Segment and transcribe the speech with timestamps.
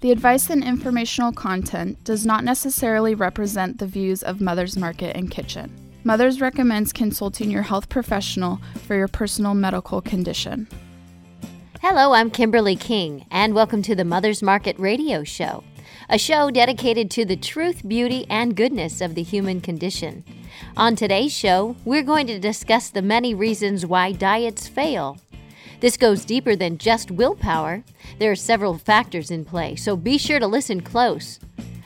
[0.00, 5.30] The advice and informational content does not necessarily represent the views of Mother's Market and
[5.30, 5.70] Kitchen.
[6.04, 10.68] Mother's recommends consulting your health professional for your personal medical condition.
[11.82, 15.64] Hello, I'm Kimberly King, and welcome to the Mother's Market Radio Show,
[16.08, 20.24] a show dedicated to the truth, beauty, and goodness of the human condition.
[20.78, 25.18] On today's show, we're going to discuss the many reasons why diets fail
[25.80, 27.82] this goes deeper than just willpower.
[28.18, 31.40] There are several factors in play, so be sure to listen close.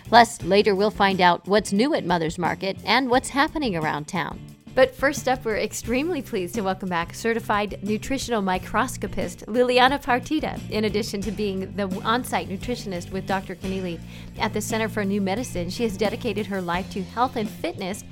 [0.06, 4.40] Plus, later we'll find out what's new at Mother's Market and what's happening around town.
[4.74, 10.86] But first up, we're extremely pleased to welcome back certified nutritional microscopist Liliana Partida, in
[10.86, 13.54] addition to being the on site nutritionist with Dr.
[13.54, 14.00] Connealy
[14.40, 15.70] at the Center for New Medicine.
[15.70, 18.02] She has dedicated her life to health and fitness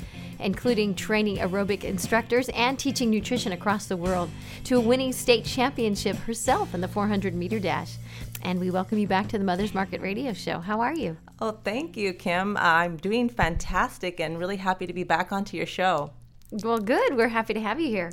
[0.42, 4.30] including training aerobic instructors and teaching nutrition across the world,
[4.64, 7.96] to a winning state championship herself in the 400 meter dash.
[8.42, 10.58] And we welcome you back to the Mother's Market Radio Show.
[10.58, 11.16] How are you?
[11.40, 12.56] Oh, thank you, Kim.
[12.56, 16.12] I'm doing fantastic and really happy to be back onto your show.
[16.50, 17.16] Well, good.
[17.16, 18.12] We're happy to have you here.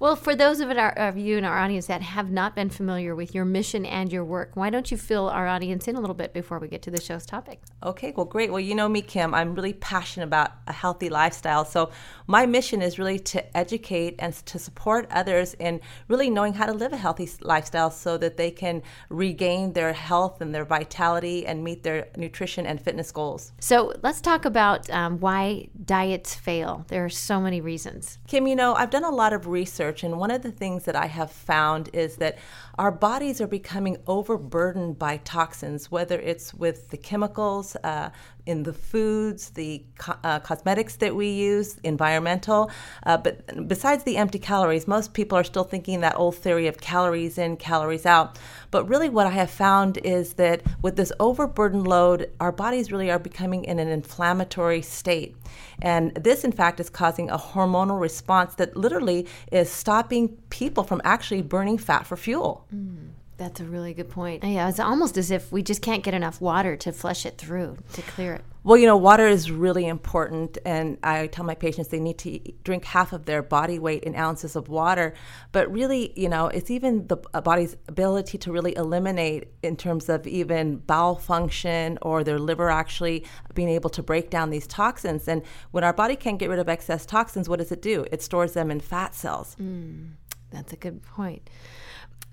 [0.00, 3.14] Well, for those of, our, of you in our audience that have not been familiar
[3.14, 6.14] with your mission and your work, why don't you fill our audience in a little
[6.14, 7.60] bit before we get to the show's topic?
[7.82, 8.50] Okay, well, great.
[8.50, 9.34] Well, you know me, Kim.
[9.34, 11.66] I'm really passionate about a healthy lifestyle.
[11.66, 11.90] So,
[12.26, 16.72] my mission is really to educate and to support others in really knowing how to
[16.72, 21.62] live a healthy lifestyle so that they can regain their health and their vitality and
[21.62, 23.52] meet their nutrition and fitness goals.
[23.60, 26.86] So, let's talk about um, why diets fail.
[26.88, 28.16] There are so many reasons.
[28.26, 30.84] Kim, you know, I've done a lot of research research, and one of the things
[30.84, 32.38] that I have found is that
[32.78, 38.10] our bodies are becoming overburdened by toxins, whether it's with the chemicals uh,
[38.46, 42.70] in the foods, the co- uh, cosmetics that we use, environmental.
[43.04, 46.80] Uh, but besides the empty calories, most people are still thinking that old theory of
[46.80, 48.38] calories in, calories out.
[48.70, 53.10] But really, what I have found is that with this overburden load, our bodies really
[53.10, 55.36] are becoming in an inflammatory state.
[55.82, 61.00] And this, in fact, is causing a hormonal response that literally is stopping people from
[61.04, 62.66] actually burning fat for fuel.
[62.74, 64.44] Mm, that's a really good point.
[64.44, 67.78] Yeah, it's almost as if we just can't get enough water to flush it through,
[67.94, 68.44] to clear it.
[68.64, 72.38] Well, you know, water is really important, and I tell my patients they need to
[72.64, 75.14] drink half of their body weight in ounces of water.
[75.52, 80.26] But really, you know, it's even the body's ability to really eliminate in terms of
[80.26, 83.24] even bowel function or their liver actually
[83.54, 85.26] being able to break down these toxins.
[85.26, 85.40] And
[85.70, 88.04] when our body can't get rid of excess toxins, what does it do?
[88.12, 89.56] It stores them in fat cells.
[89.58, 90.10] Mm,
[90.50, 91.48] that's a good point.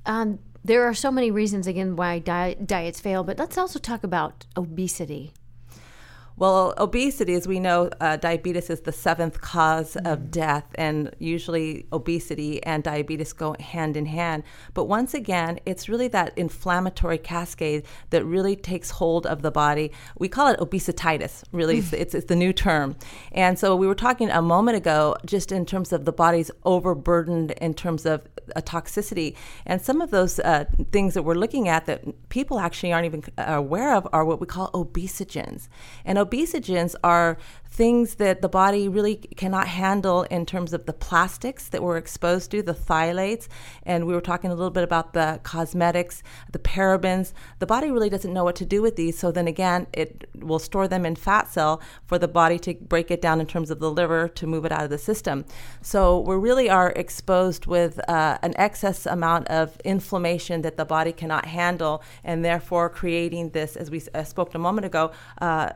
[0.05, 4.45] Um, there are so many reasons again why diets fail, but let's also talk about
[4.57, 5.31] obesity.
[6.39, 10.05] Well, obesity, as we know, uh, diabetes is the seventh cause mm-hmm.
[10.05, 14.43] of death, and usually obesity and diabetes go hand in hand.
[14.75, 19.91] But once again, it's really that inflammatory cascade that really takes hold of the body.
[20.19, 22.95] We call it obesititis, really, it's, it's, it's the new term.
[23.31, 27.51] And so we were talking a moment ago just in terms of the body's overburdened
[27.53, 28.21] in terms of
[28.55, 29.35] a toxicity.
[29.65, 33.23] And some of those uh, things that we're looking at that people actually aren't even
[33.39, 35.67] aware of are what we call obesogens.
[36.05, 37.37] And obesogens are
[37.69, 42.49] things that the body really cannot handle in terms of the plastics that we're exposed
[42.49, 43.47] to, the phthalates.
[43.83, 47.33] And we were talking a little bit about the cosmetics, the parabens.
[47.59, 49.17] The body really doesn't know what to do with these.
[49.17, 53.11] So then again, it will store them in fat cell for the body to break
[53.11, 55.45] it down in terms of the liver to move it out of the system.
[55.81, 61.11] So we really are exposed with uh, an excess amount of inflammation that the body
[61.11, 65.11] cannot handle, and therefore creating this, as we uh, spoke a moment ago,
[65.41, 65.69] uh,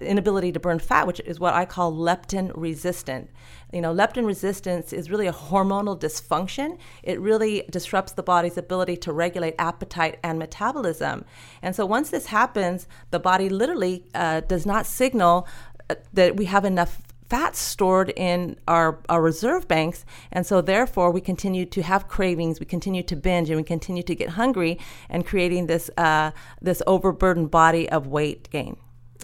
[0.00, 3.30] inability to burn fat, which is what I call leptin resistant.
[3.72, 6.78] You know, leptin resistance is really a hormonal dysfunction.
[7.02, 11.24] It really disrupts the body's ability to regulate appetite and metabolism.
[11.62, 15.46] And so once this happens, the body literally uh, does not signal
[15.90, 20.04] uh, that we have enough fat stored in our, our reserve banks.
[20.32, 24.02] And so, therefore, we continue to have cravings, we continue to binge, and we continue
[24.02, 24.78] to get hungry
[25.08, 28.76] and creating this, uh, this overburdened body of weight gain.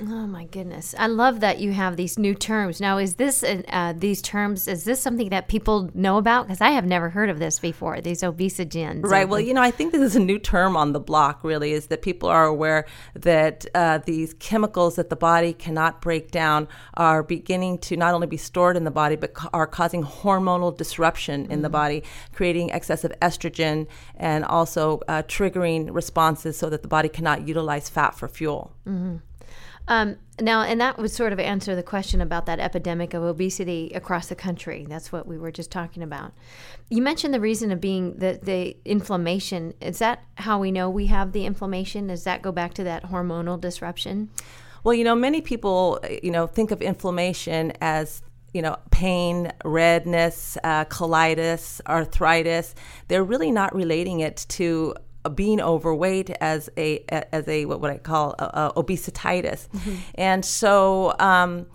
[0.03, 0.93] Oh my goodness!
[0.99, 2.81] I love that you have these new terms.
[2.81, 4.67] Now, is this uh, these terms?
[4.67, 6.47] Is this something that people know about?
[6.47, 8.01] Because I have never heard of this before.
[8.01, 9.05] These obesogens.
[9.05, 9.29] Right.
[9.29, 11.45] Well, you know, I think this is a new term on the block.
[11.45, 16.33] Really, is that people are aware that uh, these chemicals that the body cannot break
[16.33, 20.03] down are beginning to not only be stored in the body, but ca- are causing
[20.03, 22.03] hormonal disruption in mm the body,
[22.35, 23.87] creating excessive estrogen
[24.17, 28.77] and also uh, triggering responses so that the body cannot utilize fat for fuel.
[28.87, 29.17] Mm-hmm.
[29.87, 33.93] Um, now, and that would sort of answer the question about that epidemic of obesity
[33.95, 34.87] across the country.
[34.89, 36.33] That's what we were just talking about.
[36.91, 39.75] You mentioned the reason of being the, the inflammation.
[39.81, 42.09] Is that how we know we have the inflammation?
[42.09, 44.31] Does that go back to that hormonal disruption?
[44.83, 48.23] Well, you know, many people, you know, think of inflammation as
[48.55, 52.75] you know, pain, redness, uh, colitis, arthritis.
[53.09, 54.95] They're really not relating it to
[55.31, 59.97] being overweight as a as a what would I call a, a obesititis, mm-hmm.
[60.15, 61.15] and so.
[61.19, 61.67] Um,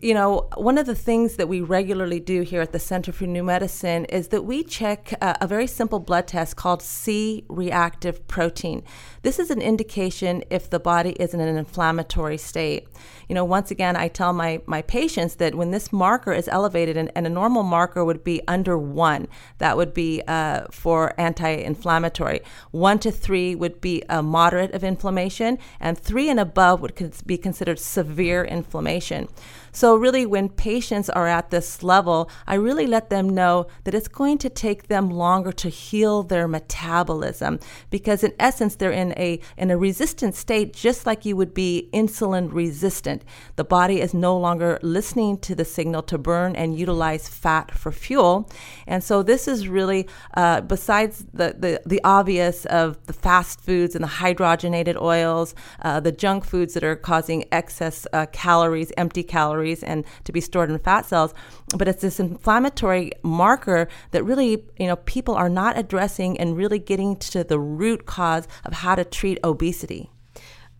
[0.00, 3.26] you know, one of the things that we regularly do here at the Center for
[3.26, 8.28] New Medicine is that we check uh, a very simple blood test called C reactive
[8.28, 8.84] protein.
[9.28, 12.88] This is an indication if the body is in an inflammatory state.
[13.28, 16.96] You know, once again, I tell my, my patients that when this marker is elevated,
[16.96, 19.28] and, and a normal marker would be under one,
[19.58, 22.40] that would be uh, for anti inflammatory.
[22.70, 26.94] One to three would be a moderate of inflammation, and three and above would
[27.26, 29.28] be considered severe inflammation.
[29.72, 34.08] So, really, when patients are at this level, I really let them know that it's
[34.08, 37.60] going to take them longer to heal their metabolism
[37.90, 41.88] because, in essence, they're in a, in a resistant state, just like you would be
[41.92, 43.24] insulin resistant.
[43.56, 47.92] The body is no longer listening to the signal to burn and utilize fat for
[47.92, 48.50] fuel.
[48.86, 53.94] And so, this is really, uh, besides the, the, the obvious of the fast foods
[53.94, 59.22] and the hydrogenated oils, uh, the junk foods that are causing excess uh, calories, empty
[59.22, 61.34] calories and to be stored in fat cells.
[61.76, 66.78] But it's this inflammatory marker that really, you know, people are not addressing and really
[66.78, 70.10] getting to the root cause of how to treat obesity.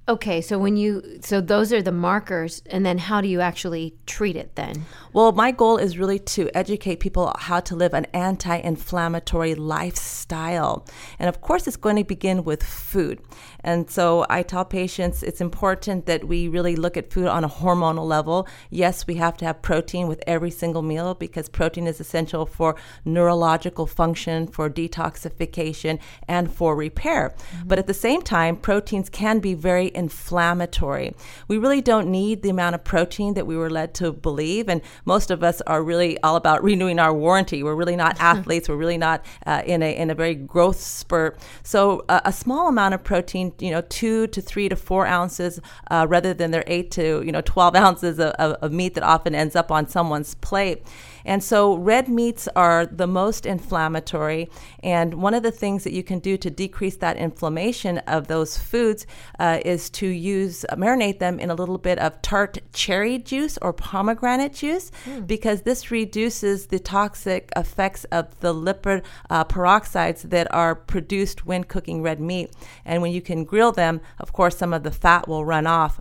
[0.08, 3.94] Okay, so when you so those are the markers and then how do you actually
[4.06, 4.86] treat it then?
[5.12, 10.86] Well, my goal is really to educate people how to live an anti-inflammatory lifestyle.
[11.18, 13.20] And of course, it's going to begin with food.
[13.68, 17.50] And so I tell patients it's important that we really look at food on a
[17.50, 18.48] hormonal level.
[18.70, 22.76] Yes, we have to have protein with every single meal because protein is essential for
[23.04, 27.28] neurological function, for detoxification, and for repair.
[27.28, 27.68] Mm-hmm.
[27.68, 31.14] But at the same time, proteins can be very inflammatory.
[31.46, 34.70] We really don't need the amount of protein that we were led to believe.
[34.70, 37.62] And most of us are really all about renewing our warranty.
[37.62, 38.66] We're really not athletes.
[38.66, 41.38] We're really not uh, in, a, in a very growth spurt.
[41.62, 45.60] So uh, a small amount of protein, you know, two to three to four ounces
[45.90, 49.02] uh, rather than their eight to, you know, 12 ounces of, of, of meat that
[49.02, 50.82] often ends up on someone's plate.
[51.28, 54.48] And so red meats are the most inflammatory.
[54.82, 58.56] And one of the things that you can do to decrease that inflammation of those
[58.56, 59.06] foods
[59.38, 63.58] uh, is to use, uh, marinate them in a little bit of tart cherry juice
[63.60, 65.26] or pomegranate juice mm.
[65.26, 71.62] because this reduces the toxic effects of the lipid uh, peroxides that are produced when
[71.62, 72.50] cooking red meat.
[72.86, 76.00] And when you can grill them, of course, some of the fat will run off.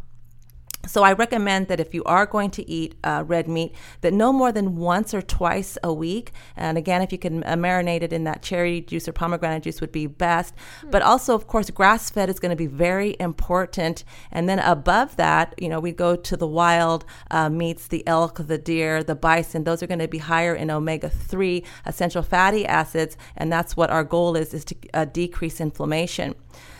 [0.85, 4.31] So I recommend that if you are going to eat uh, red meat, that no
[4.31, 6.31] more than once or twice a week.
[6.55, 9.81] And again, if you can uh, marinate it in that cherry juice or pomegranate juice,
[9.81, 10.55] would be best.
[10.85, 10.91] Mm.
[10.91, 14.05] But also, of course, grass fed is going to be very important.
[14.31, 18.47] And then above that, you know, we go to the wild uh, meats, the elk,
[18.47, 19.65] the deer, the bison.
[19.65, 23.89] Those are going to be higher in omega three essential fatty acids, and that's what
[23.89, 26.33] our goal is: is to uh, decrease inflammation.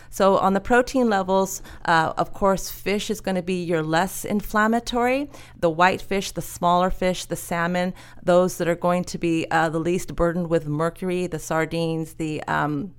[0.10, 4.26] So, on the protein levels, uh, of course, fish is going to be your less
[4.26, 5.30] inflammatory.
[5.60, 7.94] The white fish, the smaller fish, the salmon,
[8.24, 12.44] those that are going to be uh, the least burdened with mercury, the sardines, the
[12.44, 12.94] um,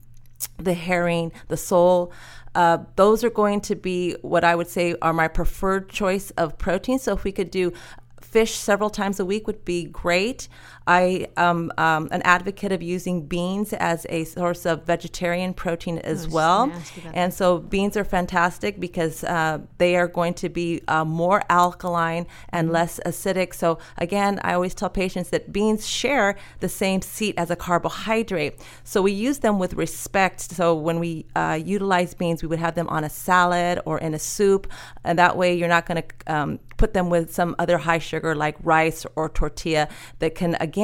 [0.56, 2.12] the herring, the sole.
[2.55, 6.59] Uh, those are going to be what I would say are my preferred choice of
[6.59, 6.99] protein.
[6.99, 7.73] So if we could do
[8.21, 10.49] fish several times a week would be great.
[10.88, 16.26] I am um, an advocate of using beans as a source of vegetarian protein as
[16.26, 16.73] well.
[17.12, 22.26] And so beans are fantastic because uh, they are going to be uh, more alkaline
[22.49, 22.75] and mm-hmm.
[22.75, 23.54] less acidic.
[23.54, 28.59] So again, I always tell patients that beans share the same seat as a carbohydrate.
[28.83, 30.40] So we use them with respect.
[30.40, 34.14] So when we uh, utilize beans, we would have them on a salad or in
[34.14, 34.66] a soup.
[35.04, 38.35] And that way you're not going to um, put them with some other high sugar
[38.35, 39.88] like rice or tortilla
[40.21, 40.77] that can again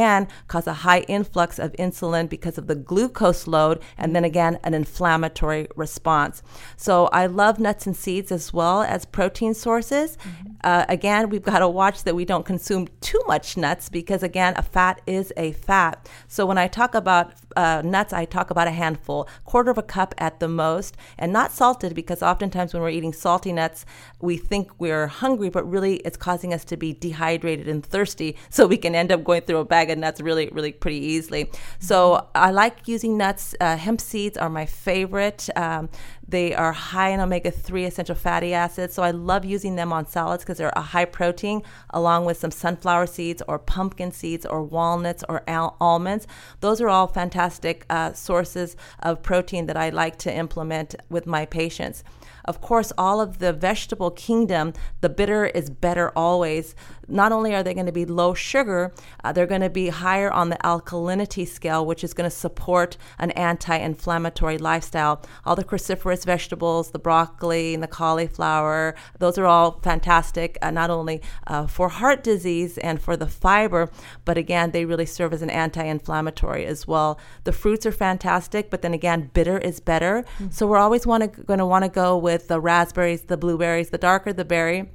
[0.48, 4.74] cause a high influx of insulin because of the glucose load and then again an
[4.74, 6.42] inflammatory response.
[6.76, 10.16] So I love nuts and seeds as well as protein sources.
[10.16, 10.52] Mm-hmm.
[10.62, 14.54] Uh, again, we've got to watch that we don't consume too much nuts because again,
[14.56, 16.08] a fat is a fat.
[16.28, 19.82] So when I talk about uh, nuts, I talk about a handful, quarter of a
[19.82, 23.84] cup at the most, and not salted because oftentimes when we're eating salty nuts,
[24.20, 28.36] we think we're hungry, but really it's causing us to be dehydrated and thirsty.
[28.54, 31.50] So we can end up going through a bag of nuts really, really pretty easily.
[31.80, 33.54] So I like using nuts.
[33.60, 35.48] Uh, hemp seeds are my favorite.
[35.56, 35.88] Um,
[36.34, 38.92] they are high in omega 3 essential fatty acids.
[38.92, 42.50] So I love using them on salads because they're a high protein, along with some
[42.50, 46.26] sunflower seeds or pumpkin seeds or walnuts or al- almonds.
[46.58, 51.46] Those are all fantastic uh, sources of protein that I like to implement with my
[51.46, 52.02] patients.
[52.46, 54.72] Of course, all of the vegetable kingdom,
[55.02, 56.74] the bitter is better always.
[57.08, 58.92] Not only are they going to be low sugar,
[59.22, 62.96] uh, they're going to be higher on the alkalinity scale, which is going to support
[63.18, 65.22] an anti inflammatory lifestyle.
[65.44, 70.90] All the cruciferous vegetables, the broccoli and the cauliflower, those are all fantastic, uh, not
[70.90, 73.90] only uh, for heart disease and for the fiber,
[74.24, 77.18] but again, they really serve as an anti inflammatory as well.
[77.44, 80.24] The fruits are fantastic, but then again, bitter is better.
[80.38, 80.50] Mm-hmm.
[80.50, 83.90] So we're always want to going to want to go with the raspberries, the blueberries,
[83.90, 84.90] the darker the berry,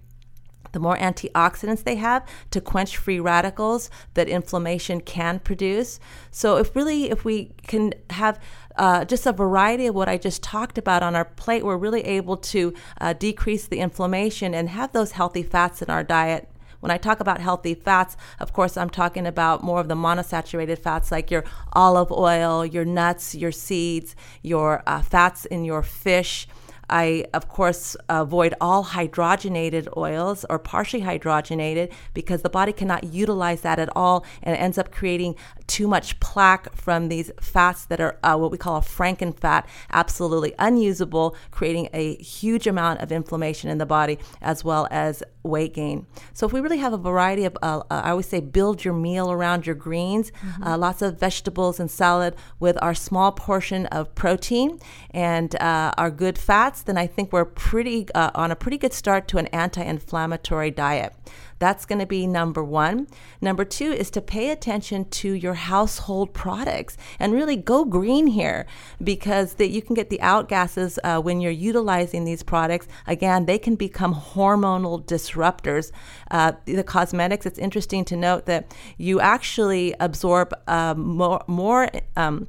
[0.72, 6.00] the more antioxidants they have to quench free radicals that inflammation can produce.
[6.32, 8.40] So, if really, if we can have
[8.76, 12.02] uh, just a variety of what I just talked about on our plate, we're really
[12.02, 16.50] able to uh, decrease the inflammation and have those healthy fats in our diet.
[16.80, 20.80] When I talk about healthy fats, of course, I'm talking about more of the monosaturated
[20.80, 26.48] fats like your olive oil, your nuts, your seeds, your uh, fats in your fish.
[26.90, 33.62] I, of course, avoid all hydrogenated oils or partially hydrogenated because the body cannot utilize
[33.62, 35.36] that at all and it ends up creating
[35.70, 40.54] too much plaque from these fats that are uh, what we call a frankenfat, absolutely
[40.58, 46.08] unusable, creating a huge amount of inflammation in the body as well as weight gain.
[46.34, 48.96] So if we really have a variety of, uh, uh, I always say, build your
[48.96, 50.64] meal around your greens, mm-hmm.
[50.64, 54.80] uh, lots of vegetables and salad with our small portion of protein
[55.12, 58.94] and uh, our good fats, then I think we're pretty uh, on a pretty good
[58.94, 61.14] start to an anti-inflammatory diet.
[61.60, 63.08] That's going to be number one.
[63.42, 68.66] Number two is to pay attention to your household products and really go green here
[69.04, 72.88] because that you can get the outgases uh, when you're utilizing these products.
[73.06, 75.92] Again, they can become hormonal disruptors.
[76.32, 82.48] Uh, the cosmetics, it's interesting to note that you actually absorb uh, more, more um,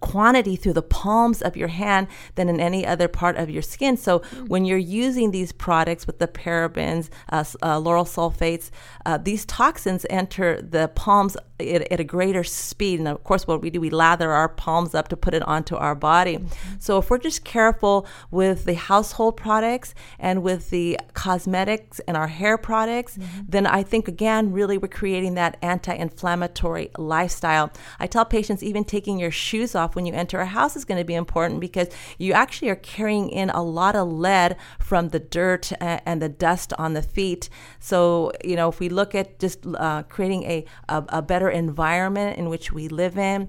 [0.00, 3.96] quantity through the palms of your hand than in any other part of your skin.
[3.96, 4.46] So mm-hmm.
[4.46, 8.70] when you're using these products with the parabens, uh, uh, lauryl sulfates,
[9.06, 12.98] uh, these toxins enter the palms at, at, a greater speed.
[12.98, 15.76] And of course, what we do, we lather our palms up to put it onto
[15.76, 16.36] our body.
[16.36, 16.74] Mm-hmm.
[16.78, 22.28] So if we're just careful with the household products and with the cosmetics and our
[22.28, 23.42] hair products, mm-hmm.
[23.48, 27.72] then I think again, really we're creating that anti-inflammatory lifestyle.
[27.98, 30.98] I tell patients even taking your shoes off when you enter a house is going
[30.98, 35.18] to be important because you actually are carrying in a lot of lead from the
[35.20, 37.48] dirt and the dust on the feet.
[37.80, 42.38] So, you know, if we look at just uh, creating a, a, a better environment
[42.38, 43.48] in which we live in,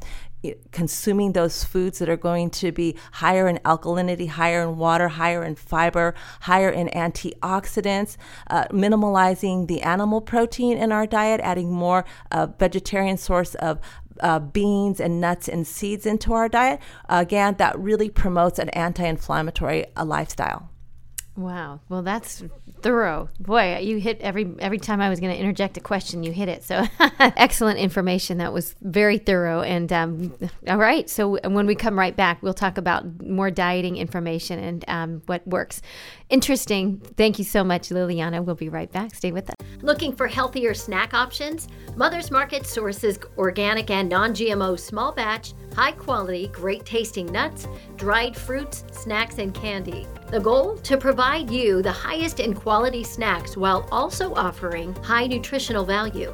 [0.72, 5.44] consuming those foods that are going to be higher in alkalinity, higher in water, higher
[5.44, 8.18] in fiber, higher in antioxidants,
[8.50, 13.80] uh, minimalizing the animal protein in our diet, adding more uh, vegetarian source of
[14.20, 16.80] uh, beans and nuts and seeds into our diet.
[17.10, 20.70] Again, that really promotes an anti inflammatory uh, lifestyle.
[21.36, 21.80] Wow.
[21.90, 22.44] Well, that's
[22.82, 23.28] thorough.
[23.40, 26.48] Boy, you hit every every time I was going to interject a question, you hit
[26.48, 26.64] it.
[26.64, 26.86] So
[27.20, 28.38] excellent information.
[28.38, 29.62] That was very thorough.
[29.62, 30.34] And um,
[30.68, 31.10] all right.
[31.10, 35.48] So when we come right back, we'll talk about more dieting information and um, what
[35.48, 35.82] works.
[36.34, 37.00] Interesting.
[37.16, 38.44] Thank you so much, Liliana.
[38.44, 39.14] We'll be right back.
[39.14, 39.56] Stay with us.
[39.84, 41.68] Looking for healthier snack options?
[41.96, 48.84] Mother's Market sources organic and non-GMO small batch, high quality, great tasting nuts, dried fruits,
[48.90, 50.08] snacks, and candy.
[50.32, 50.78] The goal?
[50.78, 56.34] To provide you the highest in quality snacks while also offering high nutritional value.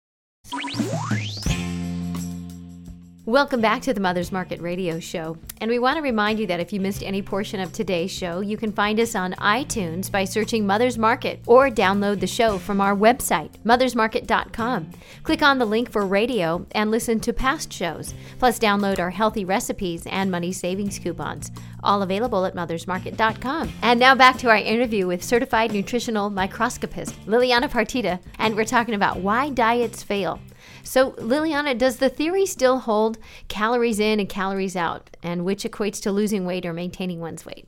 [3.31, 5.37] Welcome back to the Mother's Market Radio Show.
[5.61, 8.41] And we want to remind you that if you missed any portion of today's show,
[8.41, 12.81] you can find us on iTunes by searching Mother's Market or download the show from
[12.81, 14.91] our website, mothersmarket.com.
[15.23, 19.45] Click on the link for radio and listen to past shows, plus download our healthy
[19.45, 23.71] recipes and money savings coupons, all available at mothersmarket.com.
[23.81, 28.93] And now back to our interview with certified nutritional microscopist Liliana Partida, and we're talking
[28.93, 30.37] about why diets fail.
[30.83, 36.01] So, Liliana, does the theory still hold calories in and calories out, and which equates
[36.01, 37.67] to losing weight or maintaining one's weight?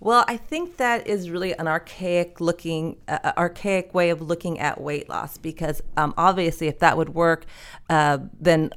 [0.00, 4.58] Well, I think that is really an archaic looking, uh, uh, archaic way of looking
[4.58, 7.46] at weight loss because um, obviously, if that would work,
[7.88, 8.72] uh, then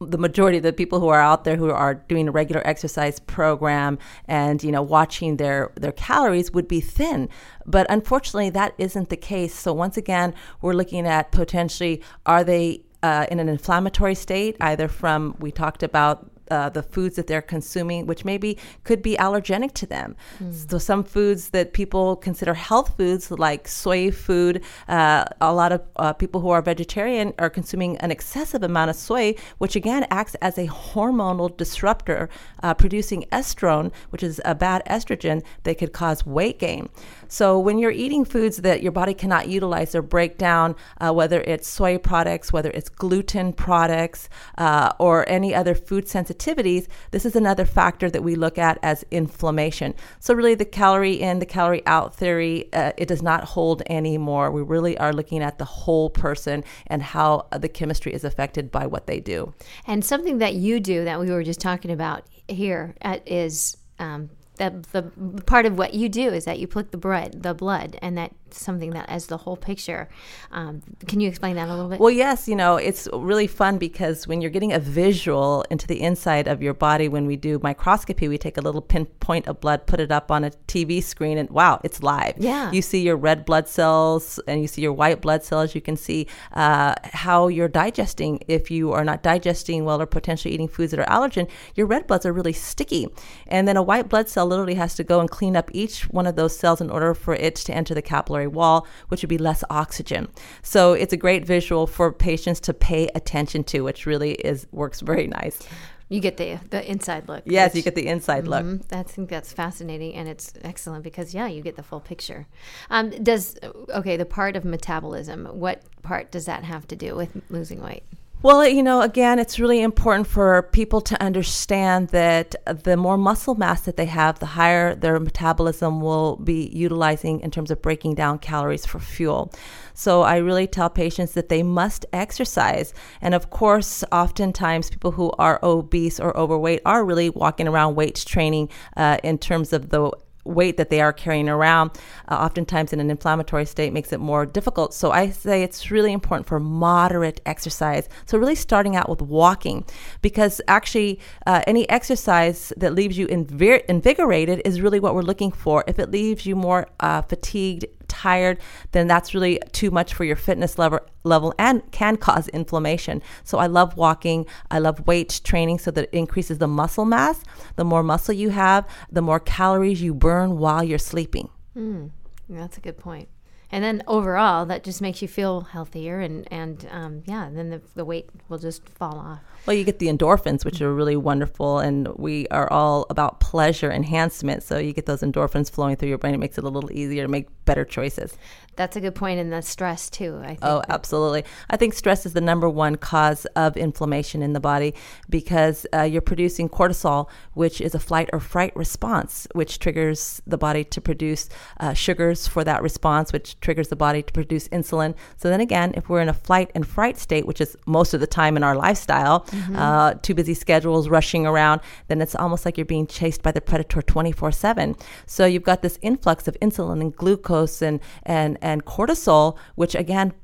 [0.00, 3.20] the majority of the people who are out there who are doing a regular exercise
[3.20, 7.28] program and you know watching their their calories would be thin.
[7.64, 9.54] But unfortunately that isn't the case.
[9.54, 14.88] So once again we're looking at potentially are they uh, in an inflammatory state, either
[14.88, 19.72] from, we talked about uh, the foods that they're consuming, which maybe could be allergenic
[19.74, 20.16] to them.
[20.42, 20.70] Mm.
[20.70, 25.82] So, some foods that people consider health foods, like soy food, uh, a lot of
[25.96, 30.34] uh, people who are vegetarian are consuming an excessive amount of soy, which again acts
[30.36, 32.28] as a hormonal disruptor,
[32.62, 36.88] uh, producing estrone, which is a bad estrogen that could cause weight gain.
[37.28, 41.40] So when you're eating foods that your body cannot utilize or break down, uh, whether
[41.42, 47.36] it's soy products, whether it's gluten products, uh, or any other food sensitivities, this is
[47.36, 49.94] another factor that we look at as inflammation.
[50.20, 54.50] So really, the calorie in, the calorie out theory, uh, it does not hold anymore.
[54.50, 58.86] We really are looking at the whole person and how the chemistry is affected by
[58.86, 59.54] what they do.
[59.86, 64.30] And something that you do that we were just talking about here uh, is um,
[64.56, 67.98] the, the part of what you do is that you pluck the blood, the blood,
[68.00, 70.08] and that something that as the whole picture.
[70.52, 72.00] Um, can you explain that a little bit?
[72.00, 72.48] Well, yes.
[72.48, 76.62] You know, it's really fun because when you're getting a visual into the inside of
[76.62, 80.12] your body, when we do microscopy, we take a little pinpoint of blood, put it
[80.12, 82.34] up on a TV screen, and wow, it's live.
[82.38, 82.70] Yeah.
[82.72, 85.74] You see your red blood cells and you see your white blood cells.
[85.74, 88.40] You can see uh, how you're digesting.
[88.48, 92.06] If you are not digesting well or potentially eating foods that are allergen, your red
[92.06, 93.08] bloods are really sticky.
[93.46, 96.26] And then a white blood cell literally has to go and clean up each one
[96.26, 99.38] of those cells in order for it to enter the capillary wall, which would be
[99.38, 100.28] less oxygen.
[100.62, 105.00] So it's a great visual for patients to pay attention to, which really is works
[105.00, 105.60] very nice.
[106.08, 107.42] You get the the inside look.
[107.46, 108.64] Yes, which, you get the inside look.
[108.64, 112.46] Mm-hmm, I think that's fascinating, and it's excellent because yeah, you get the full picture.
[112.90, 113.56] Um, does
[113.88, 115.46] okay the part of metabolism?
[115.46, 118.04] What part does that have to do with losing weight?
[118.44, 122.54] Well, you know, again, it's really important for people to understand that
[122.84, 127.50] the more muscle mass that they have, the higher their metabolism will be utilizing in
[127.50, 129.50] terms of breaking down calories for fuel.
[129.94, 132.92] So I really tell patients that they must exercise.
[133.22, 138.22] And of course, oftentimes people who are obese or overweight are really walking around weight
[138.26, 140.12] training uh, in terms of the
[140.44, 141.90] weight that they are carrying around,
[142.28, 144.94] uh, oftentimes in an inflammatory state, makes it more difficult.
[144.94, 148.08] So I say it's really important for moderate exercise.
[148.26, 149.84] So really starting out with walking,
[150.22, 155.52] because actually uh, any exercise that leaves you invir- invigorated is really what we're looking
[155.52, 155.84] for.
[155.86, 158.58] If it leaves you more uh, fatigued, tired,
[158.92, 163.22] then that's really too much for your fitness level level and can cause inflammation.
[163.44, 164.46] So I love walking.
[164.70, 167.42] I love weight training so that it increases the muscle mass.
[167.76, 171.48] The more muscle you have, the more calories you burn while you're sleeping.
[171.76, 172.10] Mm,
[172.48, 173.28] that's a good point
[173.74, 177.82] and then overall that just makes you feel healthier and and um, yeah then the,
[177.96, 179.40] the weight will just fall off.
[179.66, 183.90] Well you get the endorphins which are really wonderful and we are all about pleasure
[183.90, 184.62] enhancement.
[184.62, 186.34] So you get those endorphins flowing through your brain.
[186.34, 188.36] It makes it a little easier to make better choices.
[188.76, 190.60] That's a good point and the stress too i think.
[190.62, 191.44] Oh absolutely.
[191.68, 194.94] I think stress is the number one cause of inflammation in the body
[195.28, 200.58] because uh, you're producing cortisol which is a flight or fright response which triggers the
[200.58, 201.48] body to produce
[201.80, 205.14] uh, sugars for that response which triggers the body to produce insulin.
[205.36, 208.20] So then again, if we're in a flight and fright state, which is most of
[208.20, 209.76] the time in our lifestyle, mm-hmm.
[209.76, 213.60] uh, too busy schedules, rushing around, then it's almost like you're being chased by the
[213.60, 214.94] predator 24 7.
[215.26, 220.34] So you've got this influx of insulin and glucose and, and, and cortisol, which again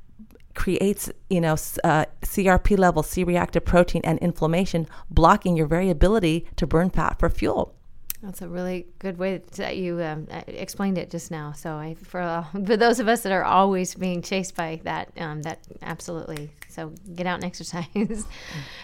[0.53, 1.53] creates you know
[1.85, 7.29] uh, crp level c-reactive protein and inflammation blocking your very ability to burn fat for
[7.29, 7.73] fuel
[8.21, 11.53] that's a really good way that you um, explained it just now.
[11.53, 15.11] So, I, for uh, for those of us that are always being chased by that,
[15.17, 16.51] um, that absolutely.
[16.69, 18.25] So, get out and exercise.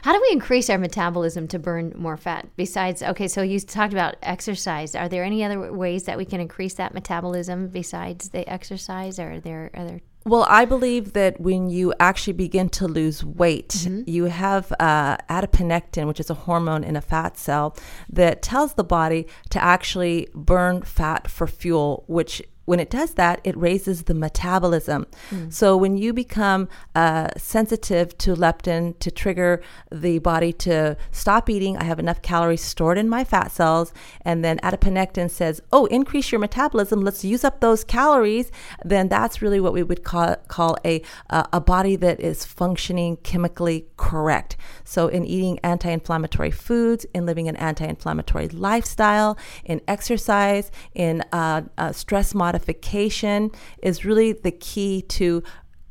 [0.01, 2.47] How do we increase our metabolism to burn more fat?
[2.55, 4.95] Besides, okay, so you talked about exercise.
[4.95, 9.19] Are there any other ways that we can increase that metabolism besides the exercise?
[9.19, 13.69] Or are there other Well, I believe that when you actually begin to lose weight,
[13.69, 14.01] mm-hmm.
[14.05, 17.77] you have uh, adiponectin, which is a hormone in a fat cell
[18.09, 23.39] that tells the body to actually burn fat for fuel, which when it does that,
[23.45, 25.07] it raises the metabolism.
[25.29, 25.53] Mm.
[25.53, 31.77] So when you become uh, sensitive to leptin to trigger the body to stop eating,
[31.77, 36.29] I have enough calories stored in my fat cells, and then adiponectin says, "Oh, increase
[36.29, 36.99] your metabolism.
[36.99, 38.51] Let's use up those calories."
[38.83, 43.15] Then that's really what we would call call a uh, a body that is functioning
[43.23, 44.57] chemically correct.
[44.83, 51.93] So in eating anti-inflammatory foods, in living an anti-inflammatory lifestyle, in exercise, in uh, uh
[51.93, 53.51] stress modification modification
[53.83, 55.43] is really the key to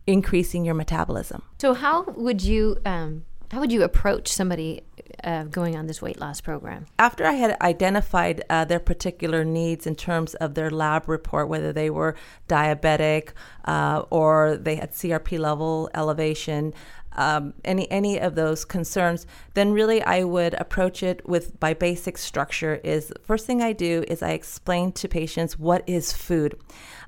[0.07, 1.43] increasing your metabolism.
[1.61, 4.83] So, how would you um, how would you approach somebody
[5.25, 6.87] uh, going on this weight loss program?
[6.99, 11.73] After I had identified uh, their particular needs in terms of their lab report, whether
[11.73, 12.15] they were
[12.49, 13.31] diabetic
[13.65, 16.75] uh, or they had CRP level elevation,
[17.17, 22.19] um, any any of those concerns, then really I would approach it with my basic
[22.19, 22.77] structure.
[22.85, 26.59] Is first thing I do is I explain to patients what is food.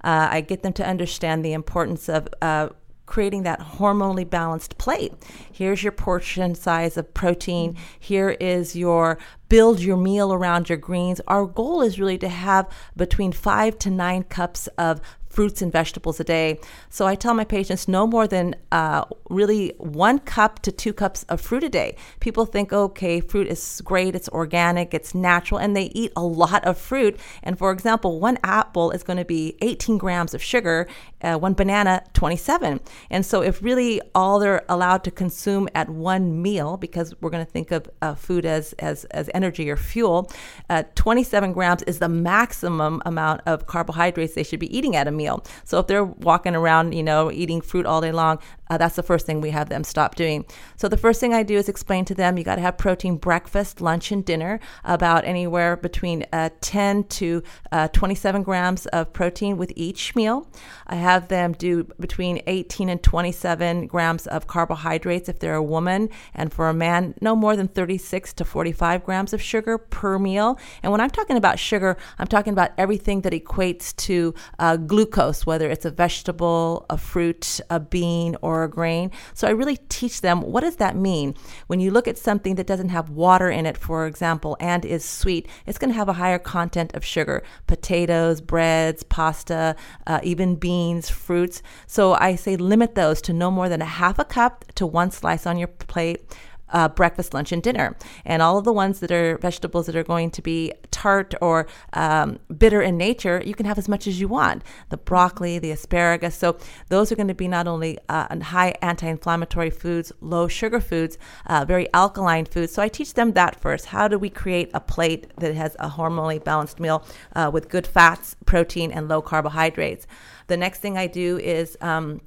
[0.03, 2.71] Uh, I get them to understand the importance of uh,
[3.09, 5.13] creating that hormonally balanced plate.
[5.51, 7.77] Here's your portion size of protein.
[7.99, 9.19] Here is your
[9.49, 11.21] build your meal around your greens.
[11.27, 15.01] Our goal is really to have between five to nine cups of
[15.39, 16.59] fruits and vegetables a day.
[16.91, 21.23] So I tell my patients no more than uh, really one cup to two cups
[21.29, 21.95] of fruit a day.
[22.19, 26.65] People think, okay, fruit is great, it's organic, it's natural, and they eat a lot
[26.65, 27.21] of fruit.
[27.45, 30.89] And for example, one apple is going to be 18 grams of sugar,
[31.23, 32.81] uh, one banana, 27.
[33.09, 37.47] And so if really all they're allowed to consume at one meal, because we're going
[37.47, 40.33] to think of uh, food as, as, as energy or fuel,
[40.69, 45.13] uh, 27 grams is the maximum amount of carbohydrates they should be eating at a
[45.13, 45.45] meal meal.
[45.65, 48.39] So if they're walking around, you know, eating fruit all day long,
[48.71, 50.45] uh, that's the first thing we have them stop doing.
[50.77, 53.17] So the first thing I do is explain to them you got to have protein
[53.17, 59.57] breakfast, lunch, and dinner, about anywhere between uh, 10 to uh, 27 grams of protein
[59.57, 60.49] with each meal.
[60.87, 66.09] I have them do between 18 and 27 grams of carbohydrates if they're a woman,
[66.35, 70.59] and for a man, no more than 36 to 45 grams of sugar per meal.
[70.83, 75.47] And when I'm talking about sugar, I'm talking about everything that equates to uh, glucose,
[75.47, 79.11] whether it's a vegetable, a fruit, a bean, or or a grain.
[79.35, 81.35] So I really teach them what does that mean?
[81.67, 85.05] When you look at something that doesn't have water in it, for example, and is
[85.05, 87.43] sweet, it's going to have a higher content of sugar.
[87.67, 91.63] Potatoes, breads, pasta, uh, even beans, fruits.
[91.87, 95.11] So I say limit those to no more than a half a cup to one
[95.11, 96.23] slice on your plate
[96.71, 97.97] uh, breakfast, lunch, and dinner.
[98.25, 101.67] And all of the ones that are vegetables that are going to be tart or
[101.93, 104.63] um, bitter in nature, you can have as much as you want.
[104.91, 106.35] The broccoli, the asparagus.
[106.35, 111.19] So those are going to be not only uh, high anti-inflammatory foods, low sugar foods,
[111.47, 112.73] uh, very alkaline foods.
[112.73, 113.87] So I teach them that first.
[113.87, 117.05] How do we create a plate that has a hormonally balanced meal
[117.35, 120.07] uh, with good fats, protein, and low carbohydrates?
[120.49, 122.21] The next thing I do is um,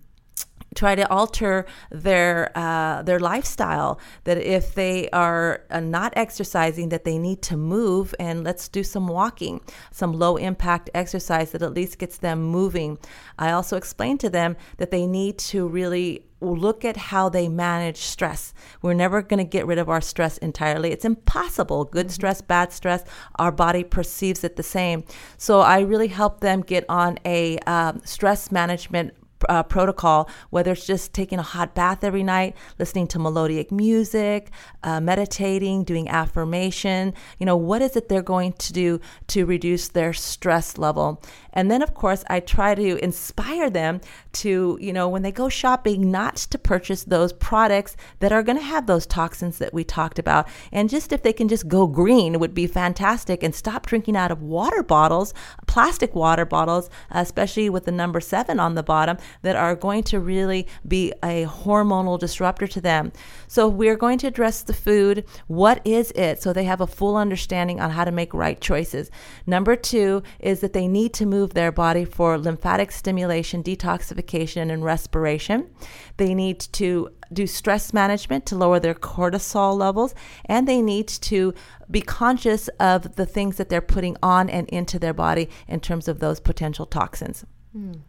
[0.75, 7.03] try to alter their uh, their lifestyle that if they are uh, not exercising that
[7.03, 11.73] they need to move and let's do some walking some low impact exercise that at
[11.73, 12.97] least gets them moving
[13.37, 17.97] i also explain to them that they need to really look at how they manage
[17.97, 18.53] stress.
[18.81, 20.91] We're never going to get rid of our stress entirely.
[20.91, 21.85] It's impossible.
[21.85, 22.13] Good mm-hmm.
[22.13, 23.03] stress, bad stress,
[23.35, 25.03] our body perceives it the same.
[25.37, 29.13] So I really help them get on a um, stress management
[29.49, 34.51] uh, protocol, whether it's just taking a hot bath every night, listening to melodic music,
[34.83, 37.13] uh, meditating, doing affirmation.
[37.39, 41.21] You know, what is it they're going to do to reduce their stress level?
[41.53, 44.01] And then, of course, I try to inspire them
[44.33, 48.57] to, you know, when they go shopping, not to purchase those products that are going
[48.57, 50.47] to have those toxins that we talked about.
[50.71, 54.31] And just if they can just go green would be fantastic and stop drinking out
[54.31, 55.33] of water bottles,
[55.67, 60.19] plastic water bottles, especially with the number seven on the bottom, that are going to
[60.19, 63.11] really be a hormonal disruptor to them.
[63.47, 65.25] So we're going to address the food.
[65.47, 66.41] What is it?
[66.41, 69.11] So they have a full understanding on how to make right choices.
[69.45, 74.83] Number two is that they need to move their body for lymphatic stimulation, detoxification, and
[74.83, 75.69] respiration.
[76.17, 80.13] They need to do stress management to lower their cortisol levels,
[80.45, 81.53] and they need to
[81.89, 86.07] be conscious of the things that they're putting on and into their body in terms
[86.07, 87.45] of those potential toxins.
[87.75, 88.01] Mm.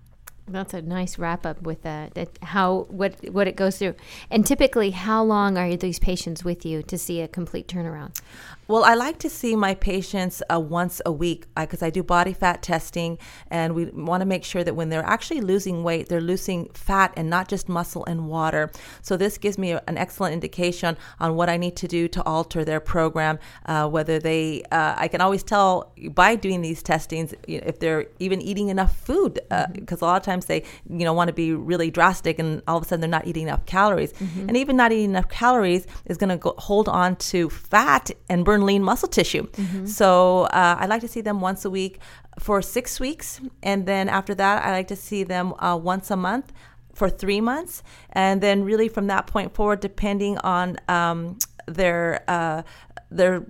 [0.52, 2.28] That's a nice wrap up with that, that.
[2.42, 3.94] How what what it goes through,
[4.30, 8.20] and typically, how long are these patients with you to see a complete turnaround?
[8.68, 12.04] Well, I like to see my patients uh, once a week because uh, I do
[12.04, 13.18] body fat testing,
[13.50, 17.12] and we want to make sure that when they're actually losing weight, they're losing fat
[17.16, 18.70] and not just muscle and water.
[19.02, 22.64] So this gives me an excellent indication on what I need to do to alter
[22.64, 23.40] their program.
[23.66, 28.40] Uh, whether they, uh, I can always tell by doing these testings if they're even
[28.40, 30.04] eating enough food, because uh, mm-hmm.
[30.04, 32.84] a lot of times they, you know, want to be really drastic, and all of
[32.84, 34.48] a sudden they're not eating enough calories, mm-hmm.
[34.48, 38.82] and even not eating enough calories is going to hold on to fat and lean
[38.82, 39.46] muscle tissue.
[39.46, 39.86] Mm-hmm.
[39.86, 41.98] So uh, I like to see them once a week
[42.38, 43.40] for six weeks.
[43.62, 46.52] And then after that, I like to see them uh, once a month
[46.94, 47.82] for three months.
[48.10, 52.62] And then really from that point forward, depending on um, their, uh,
[53.10, 53.46] their,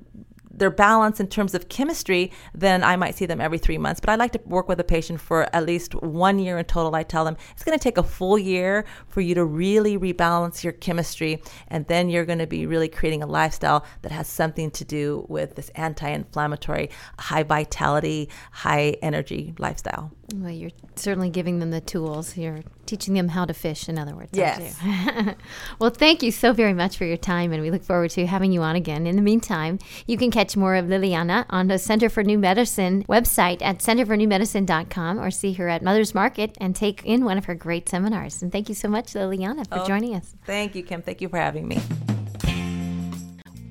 [0.54, 4.00] their balance in terms of chemistry, then I might see them every three months.
[4.00, 6.94] But I like to work with a patient for at least one year in total.
[6.94, 10.62] I tell them it's going to take a full year for you to really rebalance
[10.62, 14.70] your chemistry, and then you're going to be really creating a lifestyle that has something
[14.72, 20.12] to do with this anti inflammatory, high vitality, high energy lifestyle.
[20.34, 22.36] Well, you're certainly giving them the tools.
[22.36, 24.30] You're teaching them how to fish, in other words.
[24.32, 24.78] Yes.
[25.78, 28.52] well, thank you so very much for your time, and we look forward to having
[28.52, 29.06] you on again.
[29.06, 33.04] In the meantime, you can catch more of Liliana on the Center for New Medicine
[33.08, 37.54] website at centerfornewmedicine.com or see her at Mother's Market and take in one of her
[37.54, 38.42] great seminars.
[38.42, 40.34] And thank you so much, Liliana, for oh, joining us.
[40.46, 41.02] Thank you, Kim.
[41.02, 41.80] Thank you for having me.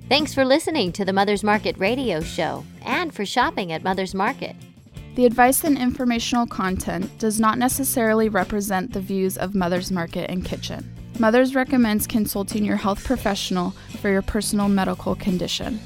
[0.10, 4.56] Thanks for listening to the Mother's Market radio show and for shopping at Mother's Market.
[5.16, 10.46] The advice and informational content does not necessarily represent the views of Mother's Market and
[10.46, 10.90] Kitchen.
[11.20, 15.82] Mother's recommends consulting your health professional for your personal medical condition.